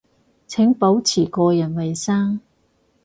[0.47, 2.41] 請保持個人衛生